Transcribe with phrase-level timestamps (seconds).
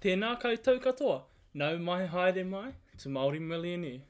[0.00, 1.16] Tēnā koutou katoa,
[1.60, 4.00] nau mai haere mai to Māori Millionaire.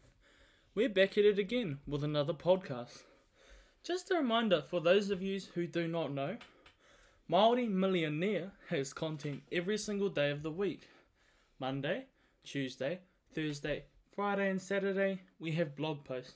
[0.73, 3.03] We're back at it again with another podcast.
[3.83, 6.37] Just a reminder for those of you who do not know,
[7.29, 10.87] Māori Millionaire has content every single day of the week.
[11.59, 12.05] Monday,
[12.45, 13.01] Tuesday,
[13.35, 13.83] Thursday,
[14.15, 16.35] Friday and Saturday we have blog posts.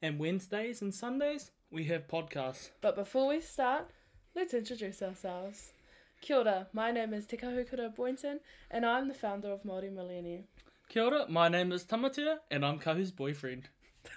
[0.00, 2.70] And Wednesdays and Sundays we have podcasts.
[2.80, 3.90] But before we start,
[4.34, 5.75] let's introduce ourselves.
[6.20, 8.40] Kia ora, my name is Te Kahukura Boynton,
[8.70, 10.44] and I'm the founder of Māori Millionaire
[10.88, 13.68] Kia ora, my name is Tamatea and I'm Kahu's boyfriend.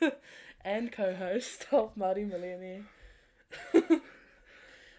[0.61, 2.85] and co-host of Māori Millionaire.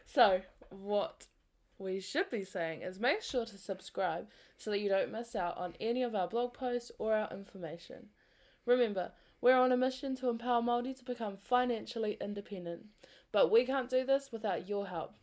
[0.06, 1.26] so, what
[1.78, 5.56] we should be saying is make sure to subscribe so that you don't miss out
[5.56, 8.10] on any of our blog posts or our information.
[8.66, 12.86] Remember, we're on a mission to empower Māori to become financially independent,
[13.32, 15.14] but we can't do this without your help.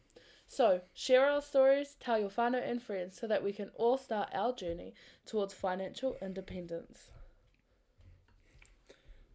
[0.47, 4.29] So, share our stories, tell your whānau and friends so that we can all start
[4.33, 4.93] our journey
[5.25, 7.11] towards financial independence.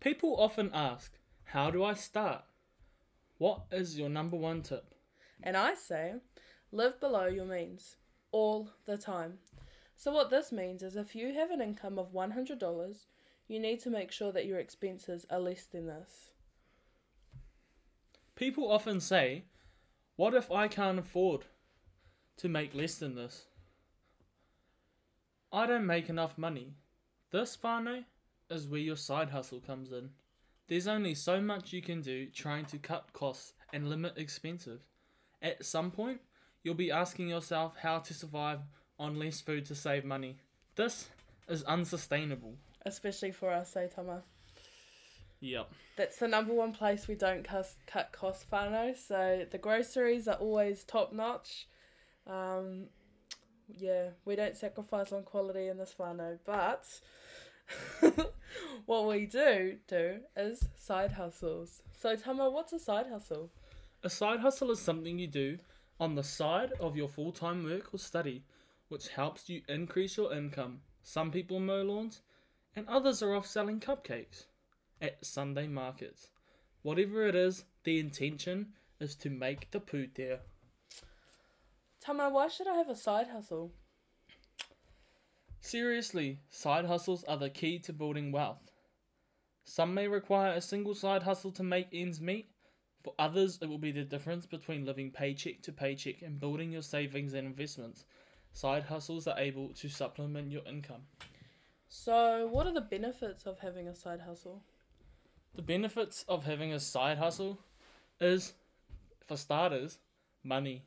[0.01, 1.13] People often ask,
[1.45, 2.45] How do I start?
[3.39, 4.95] What is your number one tip?
[5.43, 6.15] And I say,
[6.71, 7.97] live below your means
[8.31, 9.39] all the time.
[9.97, 12.95] So, what this means is if you have an income of $100,
[13.49, 16.31] you need to make sure that your expenses are less than this.
[18.35, 19.45] People often say,
[20.17, 21.47] What if I can't afford
[22.37, 23.47] to make less than this?
[25.53, 26.75] I don't make enough money.
[27.31, 28.05] This whānau
[28.51, 30.11] is where your side hustle comes in.
[30.69, 34.83] There's only so much you can do trying to cut costs and limit expenses.
[35.41, 36.21] At some point,
[36.63, 38.61] you'll be asking yourself how to survive
[38.99, 40.37] on less food to save money.
[40.77, 41.09] This
[41.49, 42.55] is unsustainable.
[42.85, 44.23] Especially for us, eh, Saitama.
[45.43, 45.73] Yep.
[45.97, 48.97] That's the number one place we don't cus- cut cost whānau.
[48.97, 51.67] So the groceries are always top notch.
[52.29, 52.87] Um,
[53.69, 56.87] yeah, we don't sacrifice on quality in this whānau, but
[58.87, 61.83] what we do do is side hustles.
[61.99, 63.51] So Tama, what's a side hustle?
[64.05, 65.59] A side hustle is something you do
[65.99, 68.45] on the side of your full time work or study,
[68.89, 70.83] which helps you increase your income.
[71.03, 72.21] Some people mow lawns,
[72.77, 74.45] and others are off selling cupcakes
[75.03, 76.29] at Sunday markets.
[76.83, 78.69] Whatever it is, the intention
[79.01, 80.39] is to make the pūtea.
[82.01, 83.73] Tama, why should I have a side hustle?
[85.61, 88.71] Seriously, side hustles are the key to building wealth.
[89.65, 92.51] Some may require a single side hustle to make ends meet.
[93.05, 96.83] For others, it will be the difference between living paycheck to paycheck and building your
[96.83, 98.05] savings and investments.
[98.53, 101.03] Side hustles are able to supplement your income.
[101.89, 104.63] So, what are the benefits of having a side hustle?
[105.55, 107.59] The benefits of having a side hustle
[108.21, 108.55] is,
[109.27, 109.99] for starters,
[110.43, 110.85] money.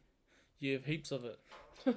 [0.60, 1.40] You have heaps of it.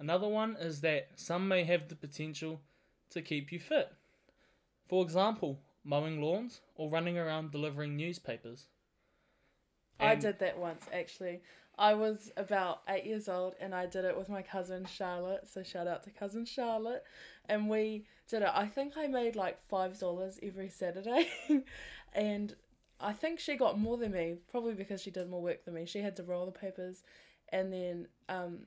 [0.00, 2.60] Another one is that some may have the potential
[3.10, 3.92] to keep you fit.
[4.88, 8.66] For example, mowing lawns or running around delivering newspapers.
[10.00, 11.40] I did that once actually.
[11.78, 15.46] I was about eight years old and I did it with my cousin Charlotte.
[15.46, 17.04] So shout out to cousin Charlotte.
[17.48, 18.50] And we did it.
[18.52, 21.28] I think I made like five dollars every Saturday,
[22.12, 22.54] and
[23.00, 24.36] I think she got more than me.
[24.50, 25.86] Probably because she did more work than me.
[25.86, 27.04] She had to roll the papers,
[27.50, 28.66] and then um,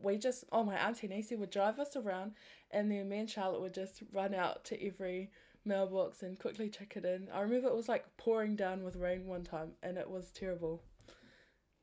[0.00, 2.32] we just oh my auntie Nisi would drive us around,
[2.70, 5.30] and then me and Charlotte would just run out to every
[5.64, 7.28] mailbox and quickly check it in.
[7.32, 10.82] I remember it was like pouring down with rain one time and it was terrible.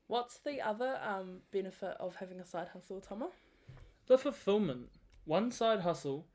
[0.06, 3.30] What's the other um benefit of having a side hustle, Tama?
[4.06, 4.88] The fulfillment.
[5.24, 6.26] One side hustle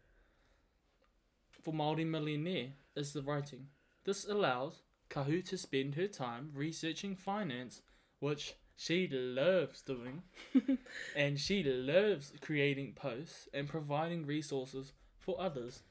[1.61, 3.67] for Māori Millionaire is the writing.
[4.03, 7.81] This allows Kahu to spend her time researching finance,
[8.19, 10.23] which she loves doing,
[11.15, 15.83] and she loves creating posts and providing resources for others.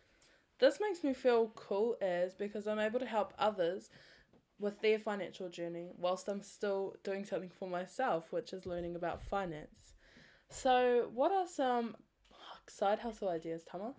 [0.60, 3.88] This makes me feel cool as because I'm able to help others
[4.58, 9.22] with their financial journey whilst I'm still doing something for myself, which is learning about
[9.22, 9.94] finance.
[10.50, 11.96] So, what are some
[12.68, 13.94] side hustle ideas, Tama?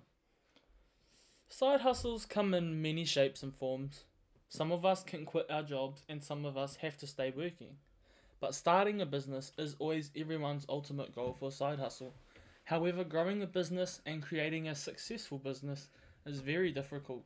[1.49, 4.03] Side hustles come in many shapes and forms.
[4.47, 7.77] Some of us can quit our jobs and some of us have to stay working.
[8.39, 12.13] But starting a business is always everyone's ultimate goal for a side hustle.
[12.65, 15.89] However, growing a business and creating a successful business
[16.25, 17.23] is very difficult.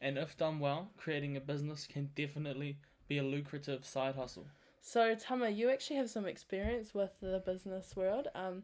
[0.00, 2.78] And if done well, creating a business can definitely
[3.08, 4.46] be a lucrative side hustle.
[4.80, 8.28] So, Tama, you actually have some experience with the business world.
[8.34, 8.62] Um,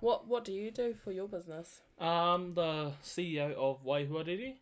[0.00, 1.80] what what do you do for your business?
[1.98, 4.56] I'm the CEO of Waihuariri,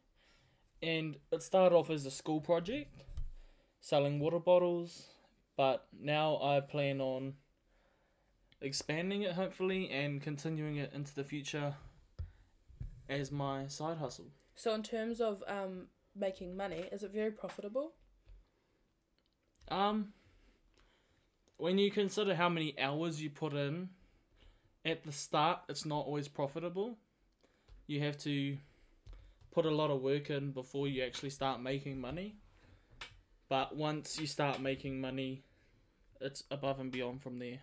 [0.83, 3.03] and it started off as a school project,
[3.81, 5.09] selling water bottles,
[5.56, 7.35] but now I plan on
[8.61, 11.75] expanding it hopefully and continuing it into the future
[13.09, 14.33] as my side hustle.
[14.55, 17.93] So in terms of um making money, is it very profitable?
[19.69, 20.12] Um,
[21.56, 23.89] when you consider how many hours you put in
[24.85, 26.99] at the start, it's not always profitable.
[27.87, 28.56] You have to
[29.53, 32.37] put a lot of work in before you actually start making money.
[33.49, 35.43] But once you start making money,
[36.21, 37.61] it's above and beyond from there.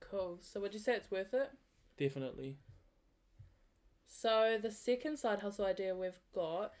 [0.00, 0.38] Cool.
[0.42, 1.50] So would you say it's worth it?
[1.98, 2.56] Definitely.
[4.10, 6.72] So the second side hustle idea we've got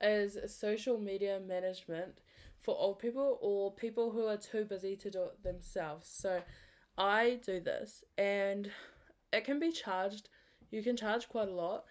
[0.00, 2.20] is social media management
[2.62, 6.08] for old people or people who are too busy to do it themselves.
[6.08, 6.42] So
[6.96, 8.70] I do this and
[9.32, 10.28] it can be charged.
[10.70, 11.84] You can charge quite a lot,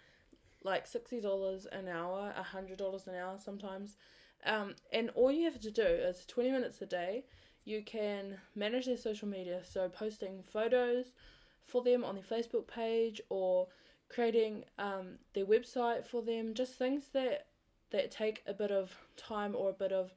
[0.63, 3.97] like sixty dollars an hour, a hundred dollars an hour sometimes.
[4.45, 7.25] Um, and all you have to do is twenty minutes a day.
[7.65, 11.07] You can manage their social media, so posting photos
[11.67, 13.67] for them on their Facebook page or
[14.09, 16.53] creating um, their website for them.
[16.53, 17.47] Just things that
[17.91, 20.11] that take a bit of time or a bit of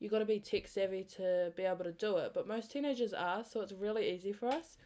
[0.00, 2.32] you got to be tech savvy to be able to do it.
[2.34, 4.76] But most teenagers are, so it's really easy for us.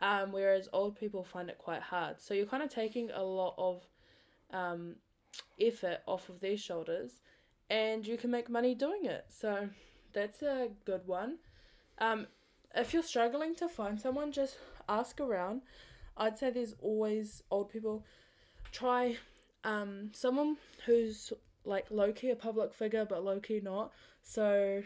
[0.00, 2.20] Um, whereas old people find it quite hard.
[2.20, 3.82] So you're kind of taking a lot of
[4.52, 4.96] um,
[5.60, 7.20] effort off of their shoulders,
[7.70, 9.26] and you can make money doing it.
[9.28, 9.68] So
[10.12, 11.38] that's a good one.
[11.98, 12.26] Um,
[12.74, 14.58] if you're struggling to find someone, just
[14.88, 15.62] ask around.
[16.16, 18.04] I'd say there's always old people.
[18.72, 19.16] Try
[19.64, 20.56] um, someone
[20.86, 21.32] who's
[21.64, 23.92] like low key a public figure, but low key not.
[24.22, 24.82] So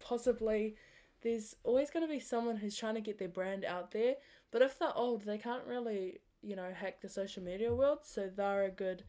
[0.00, 0.76] possibly
[1.22, 4.14] there's always going to be someone who's trying to get their brand out there.
[4.50, 8.00] But if they're old, they can't really, you know, hack the social media world.
[8.02, 9.04] So they're a good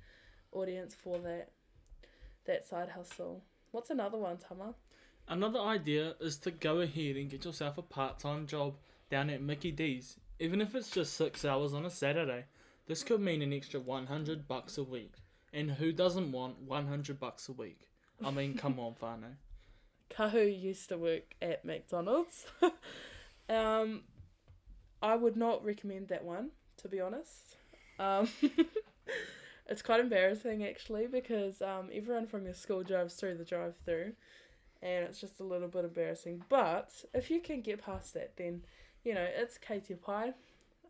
[0.52, 1.50] audience for that
[2.46, 3.44] that side hustle.
[3.72, 4.76] What's another one, Tama?
[5.28, 8.76] Another idea is to go ahead and get yourself a part time job
[9.10, 12.46] down at Mickey D's, even if it's just six hours on a Saturday.
[12.88, 15.16] This could mean an extra 100 bucks a week.
[15.52, 17.88] And who doesn't want 100 bucks a week?
[18.24, 19.36] I mean, come on, whānau.
[20.12, 22.46] Kahu used to work at McDonald's.
[23.50, 24.04] um,
[25.02, 27.58] I would not recommend that one, to be honest.
[27.98, 28.30] Um,
[29.68, 34.14] it's quite embarrassing actually because um, everyone from your school drives through the drive through
[34.82, 36.44] and it's just a little bit embarrassing.
[36.50, 38.64] But if you can get past that, then
[39.06, 40.34] you know it's kei te pai.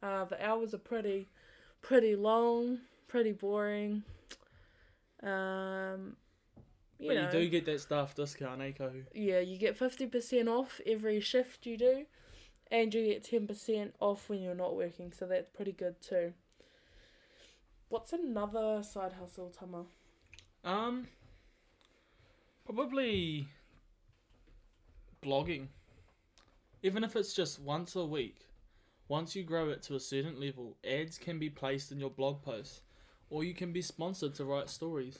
[0.01, 1.27] Uh, the hours are pretty,
[1.81, 4.03] pretty long, pretty boring.
[5.23, 6.15] Um,
[6.99, 9.03] you but know, you do get that staff discount, eh, Kahu?
[9.13, 12.05] yeah, you get fifty percent off every shift you do,
[12.71, 15.11] and you get ten percent off when you're not working.
[15.11, 16.33] So that's pretty good too.
[17.89, 19.85] What's another side hustle, Tama?
[20.63, 21.07] Um,
[22.65, 23.47] probably
[25.23, 25.67] blogging.
[26.85, 28.45] Even if it's just once a week,
[29.07, 32.43] once you grow it to a certain level, ads can be placed in your blog
[32.43, 32.81] posts,
[33.31, 35.17] or you can be sponsored to write stories.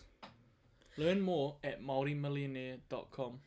[0.96, 3.40] Learn more at maorimillionaire.com.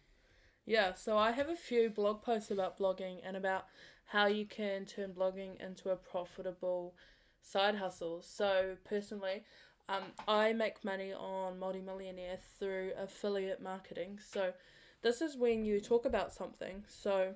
[0.67, 3.67] Yeah, so I have a few blog posts about blogging and about
[4.07, 6.97] how you can turn blogging into a profitable
[7.41, 8.21] side hustle.
[8.23, 9.45] So personally,
[9.89, 14.19] um, I make money on Māori Millionaire through affiliate marketing.
[14.29, 14.55] So
[15.03, 16.83] this is when you talk about something.
[16.89, 17.35] So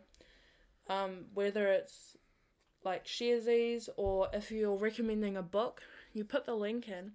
[0.88, 2.17] um, whether it's
[2.84, 5.82] like Sharesies or if you're recommending a book,
[6.12, 7.12] you put the link in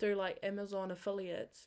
[0.00, 1.66] through like Amazon affiliates,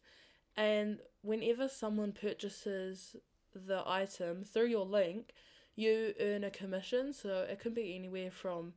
[0.57, 3.15] and whenever someone purchases
[3.53, 5.33] the item through your link,
[5.75, 7.13] you earn a commission.
[7.13, 8.73] So it can be anywhere from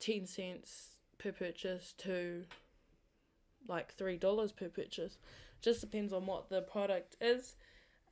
[0.00, 2.44] 10 cents per purchase to
[3.66, 5.18] like $3 per purchase.
[5.60, 7.54] Just depends on what the product is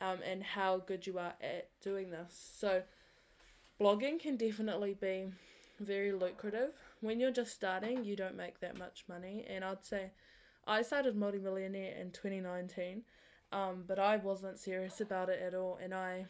[0.00, 2.52] um, and how good you are at doing this.
[2.58, 2.82] So,
[3.80, 5.28] blogging can definitely be
[5.80, 6.72] very lucrative.
[7.00, 10.10] When you're just starting, you don't make that much money, and I'd say
[10.66, 13.02] I started Māori Millionaire in 2019,
[13.52, 16.26] um, but I wasn't serious about it at all, and I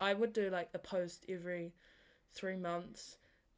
[0.00, 1.72] I would do like a post every
[2.32, 3.16] three months,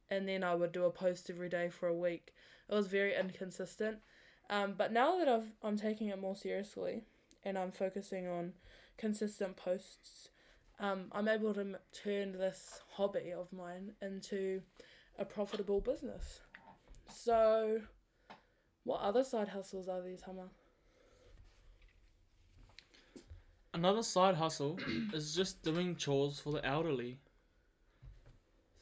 [0.09, 2.33] and then I would do a post every day for a week.
[2.69, 3.97] It was very inconsistent,
[4.49, 7.03] um, but now that I've I'm taking it more seriously,
[7.43, 8.53] and I'm focusing on
[8.97, 10.29] consistent posts,
[10.81, 14.61] um, I'm able to m- turn this hobby of mine into
[15.19, 16.41] a profitable business.
[17.07, 17.79] So,
[18.83, 20.47] what other side hustles are these, Tama?
[23.75, 24.79] Another side hustle
[25.13, 27.19] is just doing chores for the elderly.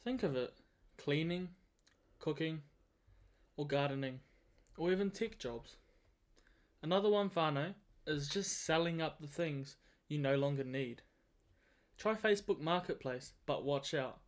[0.04, 0.54] Think of it
[0.98, 1.50] cleaning,
[2.18, 2.62] cooking,
[3.58, 4.22] or gardening,
[4.78, 5.76] or even tech jobs.
[6.82, 7.74] Another one, whānau,
[8.08, 9.76] is just selling up the things
[10.08, 11.02] you no longer need.
[12.00, 14.20] Try Facebook Marketplace, but watch out.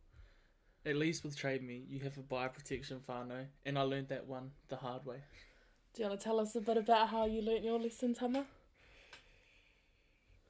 [0.84, 4.26] at least with Trade Me, you have a buyer protection whānau, and I learned that
[4.26, 5.16] one the hard way.
[5.94, 8.44] Do you want to tell us a bit about how you learnt your lesson, Tama?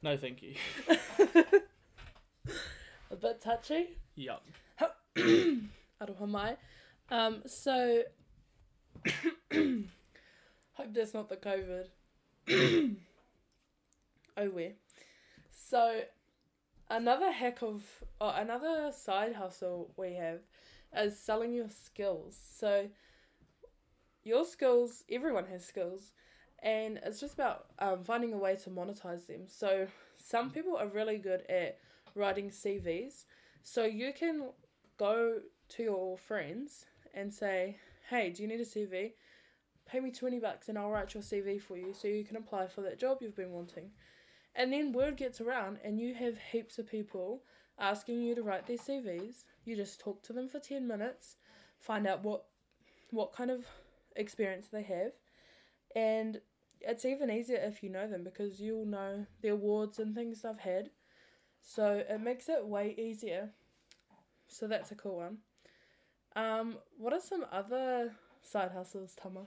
[0.03, 0.55] No, thank you.
[3.11, 3.91] A bit touchy.
[4.17, 4.43] Yup.
[5.17, 6.57] Aroha mai.
[7.11, 8.03] Um, so
[9.53, 11.87] hope that's not the COVID.
[14.39, 14.73] oh where.
[15.51, 16.01] So
[16.93, 17.83] another hack of
[18.21, 20.41] oh, another side hustle we have
[20.97, 22.39] is selling your skills.
[22.59, 22.89] So
[24.23, 26.13] your skills, everyone has skills,
[26.63, 29.43] and it's just about um, finding a way to monetize them.
[29.47, 31.79] So some people are really good at
[32.15, 33.25] writing CVs.
[33.63, 34.51] So you can
[34.99, 36.85] go to your friends
[37.15, 37.79] and say,
[38.11, 39.15] "Hey, do you need a CV?
[39.87, 42.67] Pay me twenty bucks and I'll write your CV for you, so you can apply
[42.67, 43.93] for that job you've been wanting."
[44.55, 47.43] And then word gets around, and you have heaps of people
[47.79, 49.45] asking you to write their CVs.
[49.65, 51.37] You just talk to them for ten minutes,
[51.79, 52.45] find out what
[53.11, 53.65] what kind of
[54.17, 55.13] experience they have,
[55.95, 56.41] and
[56.81, 60.59] it's even easier if you know them because you'll know the awards and things they've
[60.59, 60.91] had.
[61.63, 63.51] So it makes it way easier.
[64.49, 65.39] So that's a cool one.
[66.35, 69.47] Um, what are some other side hustles, Tama?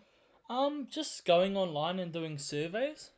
[0.49, 3.11] Um, just going online and doing surveys.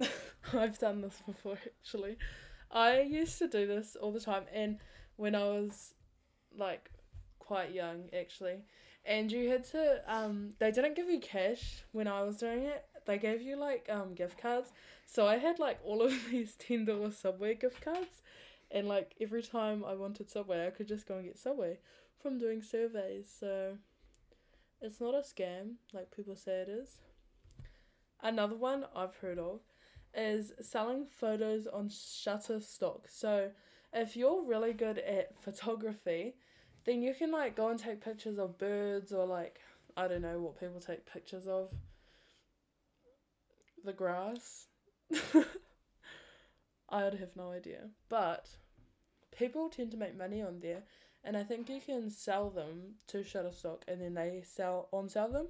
[0.52, 2.16] I've done this before actually.
[2.70, 4.78] I used to do this all the time and
[5.16, 5.94] when I was
[6.56, 6.90] like
[7.38, 8.64] quite young actually.
[9.04, 12.84] And you had to um they didn't give you cash when I was doing it.
[13.06, 14.72] They gave you like um gift cards.
[15.06, 18.22] So I had like all of these ten dollar subway gift cards
[18.72, 21.78] and like every time I wanted Subway I could just go and get Subway
[22.20, 23.28] from doing surveys.
[23.38, 23.76] So
[24.80, 26.98] it's not a scam like people say it is.
[28.22, 29.60] Another one I've heard of
[30.14, 33.02] is selling photos on Shutterstock.
[33.08, 33.50] So
[33.92, 36.34] if you're really good at photography,
[36.84, 39.60] then you can like go and take pictures of birds or like
[39.96, 41.70] I don't know what people take pictures of.
[43.84, 44.66] The grass.
[46.88, 47.88] I'd have no idea.
[48.08, 48.48] But
[49.36, 50.82] people tend to make money on there
[51.24, 55.28] and I think you can sell them to Shutterstock and then they sell on sell
[55.28, 55.48] them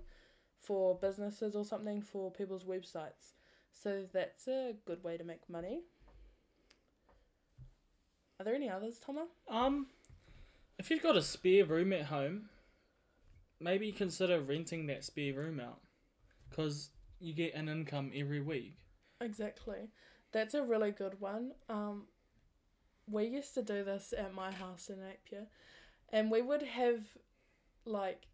[0.61, 3.35] for businesses or something for people's websites.
[3.73, 5.83] So that's a good way to make money.
[8.38, 9.26] Are there any others, Tama?
[9.49, 9.87] Um,
[10.79, 12.49] if you've got a spare room at home,
[13.61, 15.81] maybe consider renting that spare room out,
[16.49, 18.76] because you get an income every week.
[19.21, 19.91] Exactly.
[20.33, 21.52] That's a really good one.
[21.69, 22.07] Um,
[23.09, 25.47] we used to do this at my house in Napier,
[26.12, 27.00] and we would have
[27.85, 28.26] like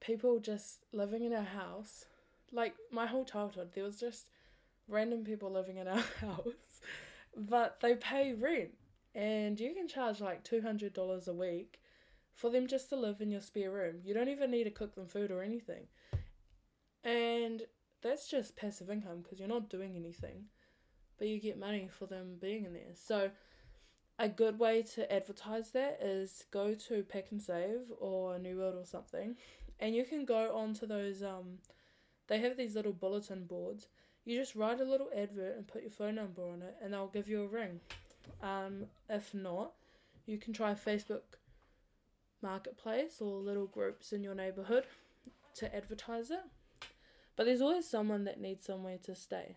[0.00, 2.06] people just living in our house.
[2.52, 4.26] Like my whole childhood, there was just
[4.88, 6.80] random people living in our house,
[7.36, 8.72] but they pay rent,
[9.14, 11.80] and you can charge like two hundred dollars a week
[12.34, 13.96] for them just to live in your spare room.
[14.04, 15.86] You don't even need to cook them food or anything,
[17.02, 17.62] and
[18.02, 20.46] that's just passive income because you're not doing anything
[21.22, 22.94] but you get money for them being in there.
[22.94, 23.30] So
[24.18, 29.36] a good way to advertise that is go to Pak'nSave or New World or something,
[29.78, 31.22] and you can go onto those.
[31.22, 31.58] Um,
[32.28, 33.88] they have these little bulletin boards.
[34.24, 37.08] You just write a little advert and put your phone number on it, and they'll
[37.08, 37.80] give you a ring.
[38.42, 39.72] Um, if not,
[40.26, 41.22] you can try Facebook
[42.40, 44.84] Marketplace or little groups in your neighborhood
[45.54, 46.44] to advertise it.
[47.36, 49.56] But there's always someone that needs somewhere to stay.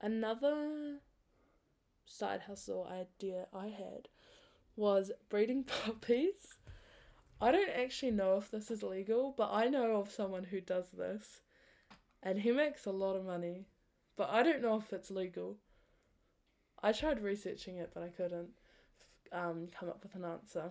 [0.00, 0.98] Another
[2.04, 4.08] side hustle idea I had
[4.76, 6.58] was breeding puppies.
[7.44, 10.86] I don't actually know if this is legal, but I know of someone who does
[10.96, 11.40] this
[12.22, 13.66] and he makes a lot of money,
[14.16, 15.58] but I don't know if it's legal.
[16.82, 18.48] I tried researching it, but I couldn't
[19.30, 20.70] um, come up with an answer.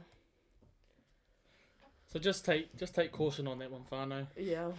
[2.11, 4.25] So just take just take caution on that one, whānau.
[4.35, 4.71] Yeah.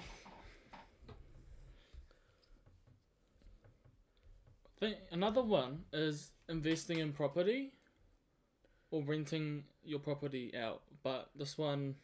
[4.84, 7.72] think another one is investing in property
[8.94, 10.82] or renting your property out.
[11.02, 11.96] But this one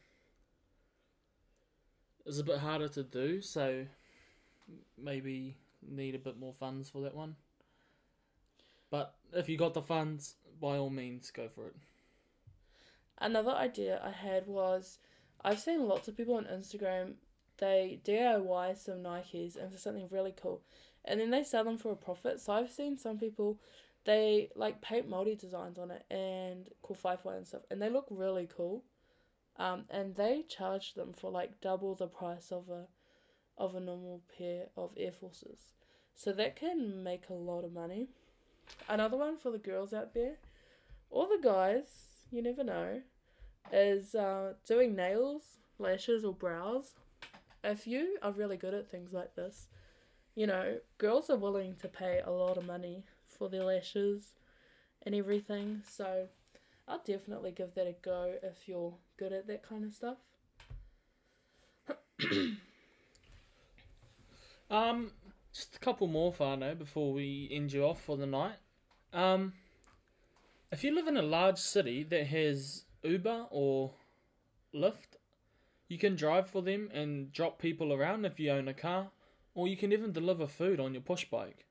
[2.26, 3.86] is a bit harder to do, so
[4.98, 5.56] maybe
[5.88, 7.36] need a bit more funds for that one.
[8.90, 11.76] But if you got the funds, by all means, go for it.
[13.18, 14.98] Another idea I had was
[15.44, 17.14] I've seen lots of people on Instagram
[17.58, 20.62] they DIY some Nikes into something really cool
[21.04, 22.40] and then they sell them for a profit.
[22.40, 23.58] So I've seen some people
[24.04, 28.06] they like paint multi designs on it and cool five and stuff and they look
[28.10, 28.84] really cool.
[29.56, 32.86] Um, and they charge them for like double the price of a
[33.58, 35.74] of a normal pair of Air Forces.
[36.14, 38.08] So that can make a lot of money.
[38.88, 40.36] Another one for the girls out there,
[41.10, 41.86] or the guys,
[42.30, 43.02] you never know,
[43.72, 46.94] is uh, doing nails, lashes, or brows.
[47.62, 49.66] If you are really good at things like this,
[50.34, 53.04] you know, girls are willing to pay a lot of money
[53.40, 54.34] for their lashes
[55.04, 55.82] and everything.
[55.88, 56.28] So
[56.86, 60.18] I'll definitely give that a go if you're good at that kind of stuff.
[64.70, 65.10] Um,
[65.52, 68.54] just a couple more whānau before we end you off for the night.
[69.12, 69.54] Um,
[70.70, 73.94] if you live in a large city that has Uber or
[74.72, 75.18] Lyft,
[75.88, 79.10] you can drive for them and drop people around if you own a car,
[79.54, 81.66] or you can even deliver food on your push bike.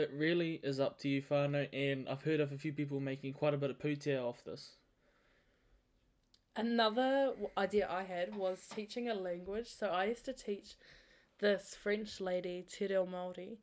[0.00, 1.68] It really is up to you, whānau.
[1.74, 4.76] and I've heard of a few people making quite a bit of pūtea off this.
[6.56, 9.68] Another idea I had was teaching a language.
[9.68, 10.76] So I used to teach
[11.38, 13.58] this French lady Te Reo Māori,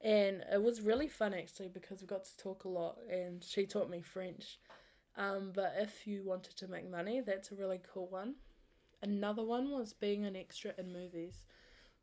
[0.00, 3.66] and it was really fun actually because we got to talk a lot, and she
[3.66, 4.60] taught me French.
[5.16, 8.36] Um, but if you wanted to make money, that's a really cool one.
[9.02, 11.46] Another one was being an extra in movies.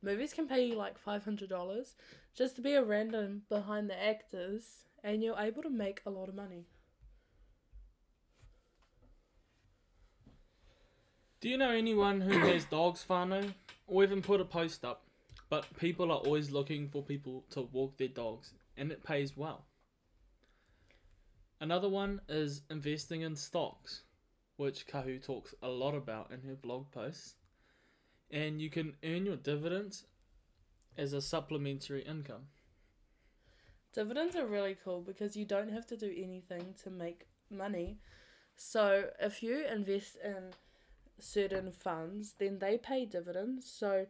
[0.02, 1.96] Movies can pay you like five hundred dollars
[2.36, 6.30] just to be a random behind the actors, and you're able to make a lot
[6.30, 6.68] of money.
[11.40, 13.54] Do you know anyone who has dogs, whānau?
[13.88, 15.04] Or even put a post up?
[15.50, 19.66] But people are always looking for people to walk their dogs, and it pays well.
[21.60, 24.02] Another one is investing in stocks,
[24.58, 27.36] which Kahu talks a lot about in her blog posts.
[28.30, 30.06] And you can earn your dividends
[30.98, 32.48] as a supplementary income.
[33.94, 38.00] Dividends are really cool because you don't have to do anything to make money.
[38.56, 40.52] So if you invest in
[41.20, 43.66] certain funds, then they pay dividends.
[43.70, 44.08] So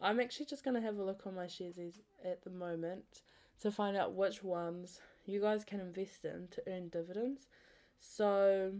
[0.00, 3.22] I'm actually just going to have a look on my sharesies at the moment
[3.60, 7.46] to find out which ones you guys can invest in to earn dividends.
[8.00, 8.72] So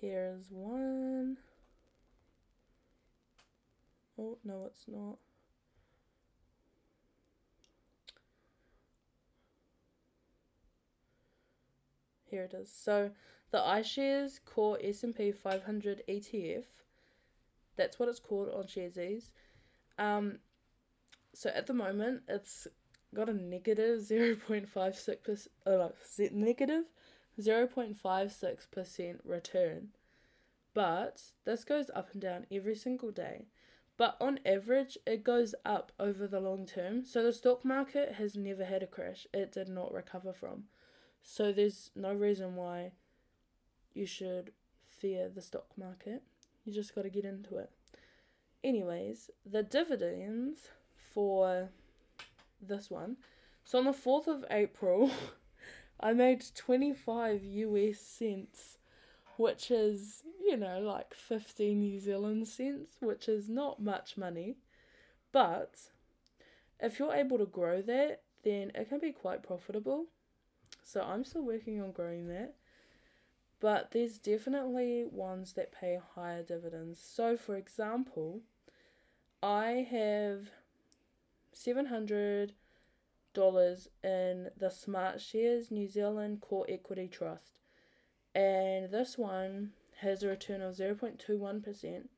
[0.00, 1.36] here's one.
[4.18, 5.16] Oh, no, it's not.
[12.30, 12.70] Here it is.
[12.72, 13.10] So
[13.50, 16.64] the iShares Core S&P 500 ETF,
[17.76, 19.30] that's what it's called on Sharesies.
[19.98, 20.38] Um,
[21.34, 22.68] so at the moment, it's
[23.14, 26.84] got a negative 0.56%, uh, no, z- negative
[27.38, 29.88] 0.56% return.
[30.72, 33.46] But this goes up and down every single day.
[33.96, 37.04] But on average, it goes up over the long term.
[37.04, 39.26] So the stock market has never had a crash.
[39.34, 40.64] It did not recover from.
[41.22, 42.92] So there's no reason why
[43.92, 44.52] you should
[44.88, 46.22] fear the stock market.
[46.64, 47.70] You just got to get into it.
[48.62, 50.68] Anyways, the dividends
[51.12, 51.70] for
[52.60, 53.16] this one.
[53.64, 55.10] So on the 4th of April,
[56.00, 58.78] I made 25 US cents,
[59.36, 64.56] which is, you know, like 15 New Zealand cents, which is not much money.
[65.30, 65.74] But
[66.80, 70.06] if you're able to grow that, then it can be quite profitable.
[70.82, 72.54] So I'm still working on growing that.
[73.60, 76.98] But there's definitely ones that pay higher dividends.
[76.98, 78.40] So, for example,
[79.42, 80.50] I have
[81.54, 82.52] $700
[83.36, 87.58] in the Smartshares New Zealand Core Equity Trust.
[88.34, 92.08] And this one has a return of 0.21%.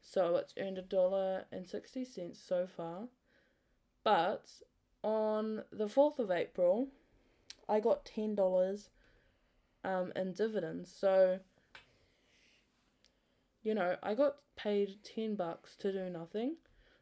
[0.00, 3.08] So it's earned a dollar and 60 cents so far.
[4.04, 4.46] But
[5.02, 6.88] on the 4th of April,
[7.68, 8.88] I got $10
[9.84, 10.92] um, in dividends.
[10.96, 11.40] So,
[13.62, 16.56] you know, I got paid 10 bucks to do nothing,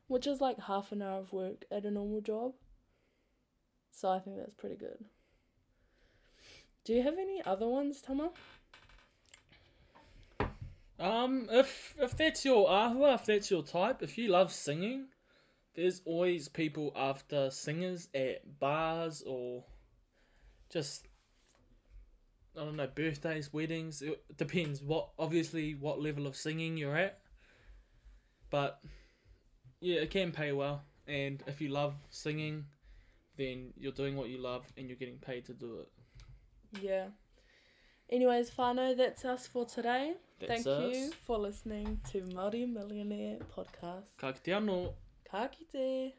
[0.08, 2.52] which is like half an hour of work at a normal job.
[4.00, 5.04] So I think that's pretty good.
[6.86, 8.30] Do you have any other ones, Tama?
[10.98, 15.08] Um, if if that's your ahua, if that's your type, if you love singing,
[15.74, 19.64] there's always people after singers at bars or
[20.70, 21.06] just
[22.56, 24.00] I don't know birthdays, weddings.
[24.00, 27.18] It depends what obviously what level of singing you're at,
[28.48, 28.80] but
[29.78, 30.84] yeah, it can pay well.
[31.06, 32.64] And if you love singing,
[33.40, 35.88] then you're doing what you love and you're getting paid to do it.
[36.80, 37.06] Yeah.
[38.10, 40.14] Anyways, whānau, that's us for today.
[40.40, 40.94] That's Thank us.
[40.94, 44.16] you for listening to Māori Millionaire Podcast.
[44.18, 44.92] Ka kite anō.
[45.30, 46.14] Ka kite!